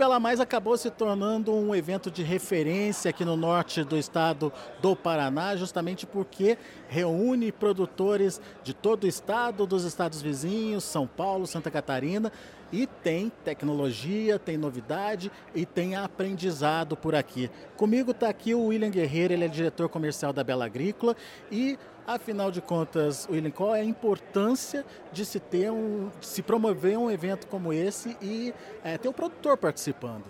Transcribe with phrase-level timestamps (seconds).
[0.00, 4.96] Bela Mais acabou se tornando um evento de referência aqui no norte do estado do
[4.96, 6.56] Paraná, justamente porque
[6.88, 12.32] reúne produtores de todo o estado, dos estados vizinhos, São Paulo, Santa Catarina,
[12.72, 17.50] e tem tecnologia, tem novidade e tem aprendizado por aqui.
[17.76, 21.14] Comigo está aqui o William Guerreiro, ele é diretor comercial da Bela Agrícola
[21.52, 26.98] e Afinal de contas, William, qual é a importância de se ter um, se promover
[26.98, 30.24] um evento como esse e é, ter o produtor participando?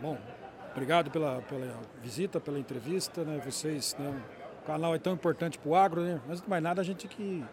[0.00, 0.18] Bom,
[0.72, 3.40] obrigado pela, pela visita, pela entrevista, né?
[3.44, 4.14] Vocês, né?
[4.62, 6.20] O canal é tão importante para o agro, né?
[6.28, 7.44] Mas mais nada a gente que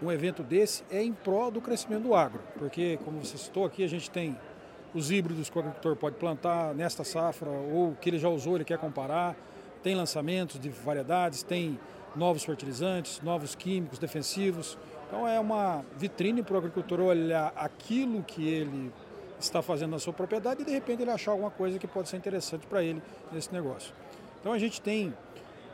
[0.00, 3.82] um evento desse é em prol do crescimento do agro, porque como você citou aqui,
[3.82, 4.38] a gente tem
[4.94, 8.64] os híbridos que o agricultor pode plantar nesta safra ou que ele já usou, ele
[8.64, 9.36] quer comparar,
[9.82, 11.78] tem lançamentos de variedades, tem
[12.16, 14.76] novos fertilizantes, novos químicos defensivos.
[15.06, 18.92] Então é uma vitrine para o agricultor olhar aquilo que ele
[19.38, 22.16] está fazendo na sua propriedade e de repente ele achar alguma coisa que pode ser
[22.16, 23.94] interessante para ele nesse negócio.
[24.40, 25.14] Então a gente tem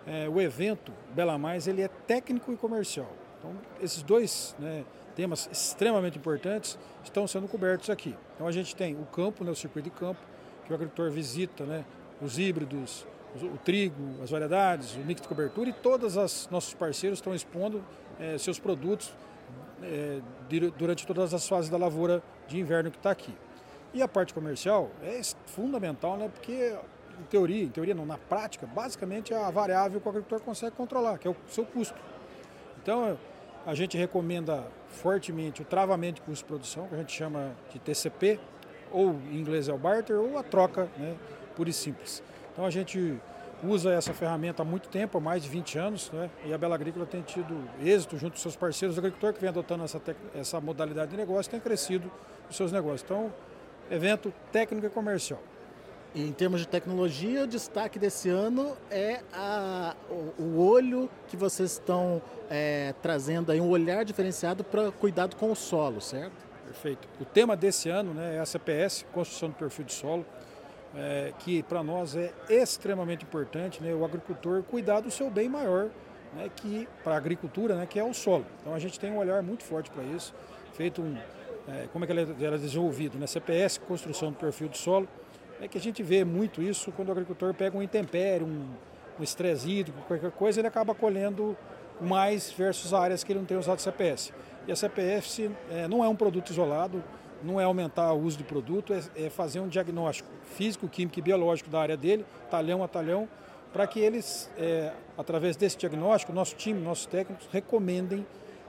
[0.06, 3.10] é, o evento Bela Mais, ele é técnico e comercial.
[3.38, 8.14] Então esses dois né, temas extremamente importantes estão sendo cobertos aqui.
[8.34, 10.20] Então a gente tem o campo, né, o circuito de campo,
[10.66, 11.84] que o agricultor visita, né,
[12.20, 13.06] os híbridos,
[13.40, 17.82] o trigo, as variedades, o mix de cobertura e todos os nossos parceiros estão expondo
[18.20, 19.12] é, seus produtos
[19.82, 20.20] é,
[20.76, 23.34] durante todas as fases da lavoura de inverno que está aqui.
[23.94, 26.30] E a parte comercial é fundamental, né?
[26.32, 26.74] Porque
[27.20, 30.76] em teoria, em teoria não, na prática, basicamente é a variável que o agricultor consegue
[30.76, 31.98] controlar, que é o seu custo.
[32.82, 33.18] Então
[33.66, 37.78] a gente recomenda fortemente o travamento de custo de produção, que a gente chama de
[37.78, 38.40] TCP,
[38.90, 41.16] ou em inglês é o barter, ou a troca, né,
[41.54, 42.22] pura e simples.
[42.52, 43.18] Então a gente
[43.62, 46.28] usa essa ferramenta há muito tempo, há mais de 20 anos, né?
[46.44, 49.84] e a Bela Agrícola tem tido êxito junto com seus parceiros agricultores que vem adotando
[49.84, 50.00] essa,
[50.34, 52.10] essa modalidade de negócio, tem crescido
[52.50, 53.02] os seus negócios.
[53.02, 53.32] Então,
[53.90, 55.40] evento técnico e comercial.
[56.14, 61.72] Em termos de tecnologia, o destaque desse ano é a, o, o, olho que vocês
[61.72, 62.20] estão
[62.50, 66.34] é, trazendo aí, um olhar diferenciado para cuidado com o solo, certo?
[66.66, 67.08] Perfeito.
[67.18, 70.26] O tema desse ano né, é a CPS, Construção do Perfil de Solo
[70.94, 75.88] é, que para nós é extremamente importante, né, o agricultor cuidar do seu bem maior,
[76.34, 78.44] né, que para a agricultura, né, que é o solo.
[78.60, 80.34] Então a gente tem um olhar muito forte para isso,
[80.74, 81.16] feito um,
[81.68, 85.08] é, como é que ele era desenvolvido, né, CPS, construção do perfil do solo,
[85.60, 88.66] é que a gente vê muito isso quando o agricultor pega um intempério, um,
[89.18, 91.56] um estresse hídrico, qualquer coisa, ele acaba colhendo
[92.00, 94.32] mais versus áreas que ele não tem usado CPS.
[94.66, 97.02] E a CPS é, não é um produto isolado,
[97.44, 101.22] não é aumentar o uso de produto, é, é fazer um diagnóstico físico, químico e
[101.22, 103.28] biológico da área dele, talhão a talhão,
[103.72, 108.26] para que eles, é, através desse diagnóstico, nosso time, nossos técnicos, recomendem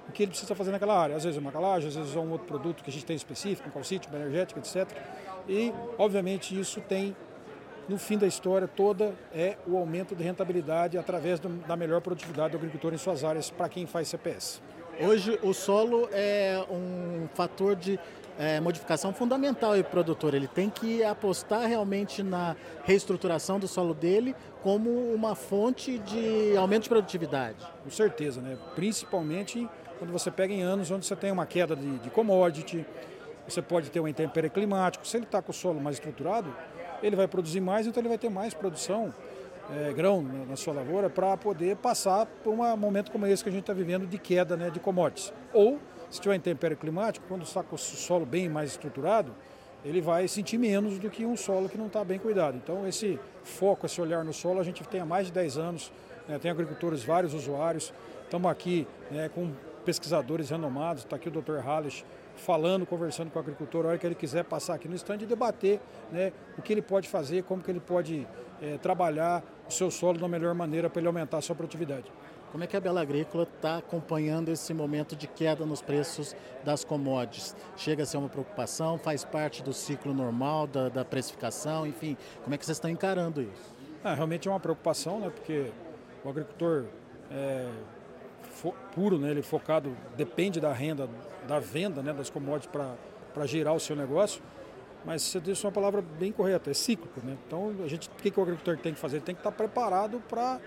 [0.07, 1.16] o que ele precisa fazer naquela área.
[1.16, 3.16] Às vezes é uma calagem, às vezes é um outro produto que a gente tem
[3.16, 4.88] específico, um calcite, uma energética, etc.
[5.47, 7.16] E, obviamente, isso tem,
[7.88, 12.51] no fim da história toda, é o aumento de rentabilidade através do, da melhor produtividade
[12.51, 14.62] do agricultor em suas áreas para quem faz CPS.
[15.00, 18.00] Hoje o solo é um fator de
[18.38, 20.33] é, modificação fundamental para o produtor.
[20.33, 26.83] Ele tem que apostar realmente na reestruturação do solo dele como uma fonte de aumento
[26.83, 27.57] de produtividade.
[27.83, 28.57] Com certeza, né?
[28.75, 29.67] principalmente
[29.99, 32.85] quando você pega em anos onde você tem uma queda de, de commodity,
[33.47, 35.05] você pode ter um intempério climático.
[35.07, 36.53] Se ele está com o solo mais estruturado,
[37.01, 39.13] ele vai produzir mais, então ele vai ter mais produção
[39.71, 43.51] é, grão na sua lavoura para poder passar por um momento como esse que a
[43.51, 45.33] gente está vivendo de queda né, de commodities.
[45.53, 45.79] Ou
[46.13, 49.34] se tiver intempério climático, quando está com o solo bem mais estruturado,
[49.84, 52.56] ele vai sentir menos do que um solo que não está bem cuidado.
[52.56, 55.91] Então, esse foco, esse olhar no solo, a gente tem há mais de 10 anos,
[56.28, 57.91] né, tem agricultores, vários usuários,
[58.25, 59.51] estamos aqui né, com
[59.84, 61.57] pesquisadores renomados, está aqui o Dr.
[61.66, 65.18] Halles falando, conversando com o agricultor, a hora que ele quiser passar aqui no stand
[65.22, 65.80] e debater
[66.12, 68.28] né, o que ele pode fazer, como que ele pode
[68.62, 72.06] é, trabalhar o seu solo da melhor maneira para ele aumentar a sua produtividade.
[72.53, 76.83] Como é que a Bela Agrícola está acompanhando esse momento de queda nos preços das
[76.83, 77.55] commodities?
[77.75, 79.00] Chega a ser uma preocupação?
[79.00, 81.88] Faz parte do ciclo normal da, da precificação?
[81.88, 83.73] Enfim, como é que vocês estão encarando isso?
[84.03, 85.31] Ah, realmente é uma preocupação, né?
[85.31, 85.71] Porque
[86.23, 86.85] o agricultor
[87.31, 87.71] é,
[88.94, 89.31] puro, né?
[89.31, 91.09] Ele focado, depende da renda,
[91.47, 92.13] da venda né?
[92.13, 92.69] das commodities
[93.33, 94.44] para gerar o seu negócio.
[95.03, 97.35] Mas você disse uma palavra bem correta, é cíclico, né?
[97.47, 99.15] Então, a gente, o que, que o agricultor tem que fazer?
[99.15, 100.61] Ele tem que estar preparado para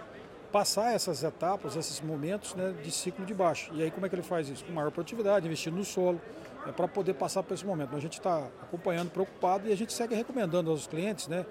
[0.46, 3.70] passar essas etapas, esses momentos né, de ciclo de baixo.
[3.74, 4.64] E aí como é que ele faz isso?
[4.64, 6.20] Com maior produtividade, investindo no solo,
[6.66, 7.90] é, para poder passar por esse momento.
[7.90, 11.44] Mas a gente está acompanhando, preocupado e a gente segue recomendando aos clientes né,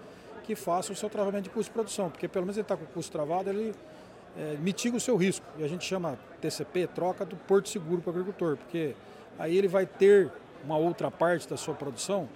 [0.44, 2.84] que façam o seu travamento de custo de produção, porque pelo menos ele está com
[2.84, 3.74] o custo travado, ele
[4.38, 5.46] é, mitiga o seu risco.
[5.58, 8.96] E a gente chama TCP, troca do porto seguro para o agricultor, porque
[9.38, 10.32] aí ele vai ter
[10.64, 12.28] uma outra parte da sua produção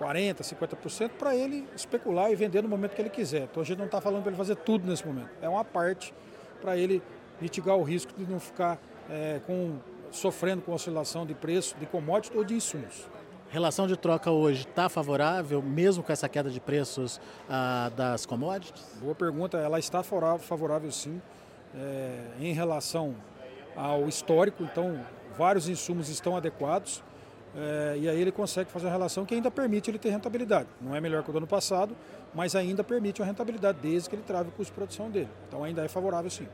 [0.00, 3.42] 40%, 50% para ele especular e vender no momento que ele quiser.
[3.42, 5.30] Então a gente não está falando para ele fazer tudo nesse momento.
[5.40, 6.14] É uma parte
[6.60, 7.02] para ele
[7.40, 8.78] mitigar o risco de não ficar
[9.10, 9.78] é, com,
[10.10, 13.08] sofrendo com oscilação de preço de commodities ou de insumos.
[13.50, 18.84] Relação de troca hoje está favorável, mesmo com essa queda de preços ah, das commodities?
[19.00, 21.22] Boa pergunta, ela está favorável sim,
[21.72, 23.14] é, em relação
[23.76, 24.98] ao histórico, então
[25.36, 27.02] vários insumos estão adequados
[27.56, 30.68] é, e aí ele consegue fazer uma relação que ainda permite ele ter rentabilidade.
[30.80, 31.96] Não é melhor que o do ano passado,
[32.34, 35.28] mas ainda permite uma rentabilidade desde que ele trave o custo de produção dele.
[35.48, 36.48] Então ainda é favorável sim.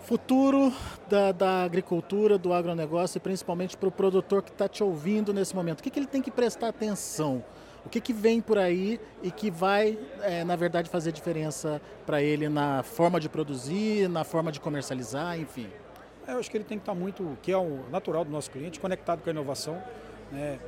[0.00, 0.72] Futuro
[1.08, 5.54] da, da agricultura, do agronegócio e principalmente para o produtor que está te ouvindo nesse
[5.54, 5.80] momento.
[5.80, 7.44] O que, que ele tem que prestar atenção?
[7.84, 12.22] O que, que vem por aí e que vai, é, na verdade, fazer diferença para
[12.22, 15.68] ele na forma de produzir, na forma de comercializar, enfim?
[16.26, 18.50] É, eu acho que ele tem que estar muito, que é o natural do nosso
[18.50, 19.80] cliente, conectado com a inovação
[20.32, 20.58] né,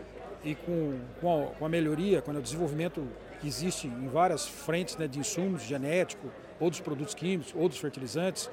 [0.45, 3.05] e com, com, a, com a melhoria, com o desenvolvimento
[3.41, 7.79] que existe em várias frentes né, de insumos genéticos, ou dos produtos químicos, ou dos
[7.79, 8.49] fertilizantes.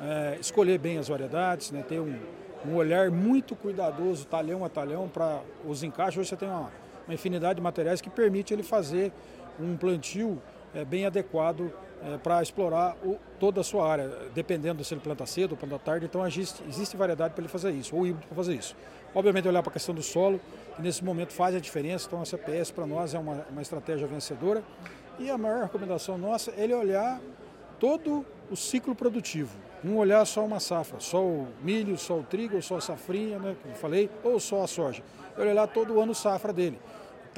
[0.00, 2.18] É, escolher bem as variedades, né, ter um,
[2.66, 6.18] um olhar muito cuidadoso, talhão a talhão, para os encaixes.
[6.18, 6.72] Hoje você tem uma,
[7.06, 9.12] uma infinidade de materiais que permite ele fazer
[9.60, 10.42] um plantio
[10.74, 11.72] é, bem adequado
[12.02, 15.78] é, para explorar o, toda a sua área, dependendo se ele planta cedo ou planta
[15.78, 16.06] tarde.
[16.06, 18.76] Então existe, existe variedade para ele fazer isso, ou híbrido para fazer isso.
[19.14, 20.40] Obviamente olhar para a questão do solo,
[20.76, 24.06] que nesse momento faz a diferença, então a CPS para nós é uma, uma estratégia
[24.06, 24.62] vencedora.
[25.18, 27.20] E a maior recomendação nossa é ele olhar
[27.80, 29.58] todo o ciclo produtivo.
[29.82, 33.56] Não olhar só uma safra, só o milho, só o trigo, só a safrinha, né,
[33.62, 35.02] como eu falei, ou só a soja.
[35.36, 36.78] Ele olhar todo o ano safra dele.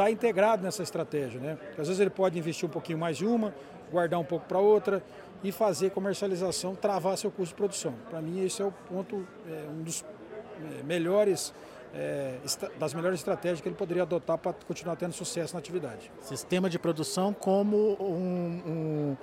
[0.00, 1.56] Está integrado nessa estratégia, né?
[1.56, 3.54] Porque às vezes ele pode investir um pouquinho mais de uma,
[3.92, 5.02] guardar um pouco para outra
[5.44, 7.92] e fazer comercialização, travar seu custo de produção.
[8.08, 11.52] Para mim, esse é o ponto, é, um dos é, melhores,
[11.94, 12.38] é,
[12.78, 16.10] das melhores estratégias que ele poderia adotar para continuar tendo sucesso na atividade.
[16.22, 19.16] Sistema de produção como um,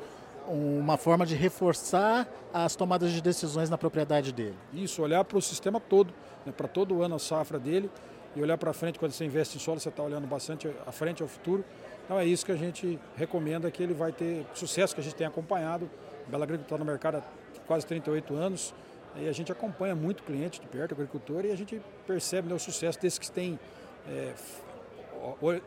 [0.47, 4.55] um, uma forma de reforçar as tomadas de decisões na propriedade dele.
[4.71, 6.13] Isso, olhar para o sistema todo,
[6.45, 7.89] né, para todo o ano a safra dele
[8.35, 11.21] e olhar para frente quando você investe em solo, você está olhando bastante à frente
[11.21, 11.63] ao futuro
[12.07, 15.15] então é isso que a gente recomenda que ele vai ter sucesso, que a gente
[15.15, 15.89] tem acompanhado.
[16.25, 18.73] Bela Agricultura está no mercado há quase 38 anos
[19.17, 22.59] e a gente acompanha muito cliente de perto, agricultor, e a gente percebe né, o
[22.59, 23.59] sucesso desses que têm
[24.07, 24.33] é,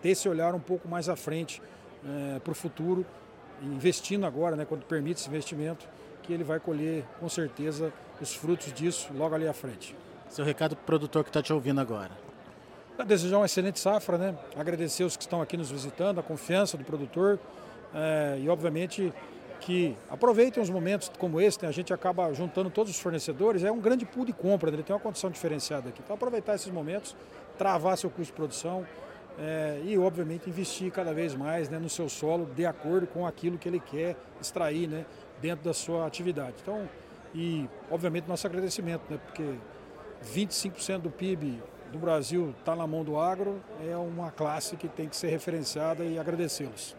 [0.03, 1.61] esse olhar um pouco mais à frente
[2.07, 3.05] é, para o futuro,
[3.61, 5.87] investindo agora, né, quando permite esse investimento,
[6.23, 9.95] que ele vai colher com certeza os frutos disso logo ali à frente.
[10.31, 12.30] Seu recado para o produtor que está te ouvindo agora
[13.06, 14.38] desejar uma excelente safra, né?
[14.56, 17.38] agradecer os que estão aqui nos visitando, a confiança do produtor
[17.94, 19.12] é, e, obviamente,
[19.60, 21.69] que aproveitem os momentos como esse, né?
[21.69, 24.76] a gente acaba juntando todos os fornecedores, é um grande pool de compra, né?
[24.76, 26.00] ele tem uma condição diferenciada aqui.
[26.04, 27.16] Então, aproveitar esses momentos,
[27.56, 28.87] travar seu custo de produção
[29.38, 33.56] é, e, obviamente, investir cada vez mais né, no seu solo de acordo com aquilo
[33.56, 35.06] que ele quer extrair né,
[35.40, 36.56] dentro da sua atividade.
[36.62, 36.88] Então,
[37.34, 39.54] e, obviamente, nosso agradecimento, né, porque
[40.34, 45.08] 25% do PIB do Brasil está na mão do agro, é uma classe que tem
[45.08, 46.96] que ser referenciada e agradecê-los.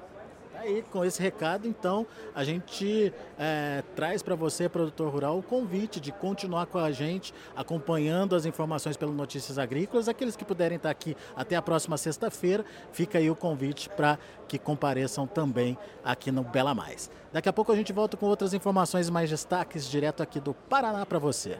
[0.53, 2.05] Tá aí, com esse recado, então,
[2.35, 7.33] a gente é, traz para você, produtor rural, o convite de continuar com a gente,
[7.55, 10.07] acompanhando as informações pelo Notícias Agrícolas.
[10.07, 14.59] Aqueles que puderem estar aqui até a próxima sexta-feira, fica aí o convite para que
[14.59, 17.09] compareçam também aqui no Bela Mais.
[17.33, 21.05] Daqui a pouco a gente volta com outras informações mais destaques direto aqui do Paraná
[21.05, 21.57] para você.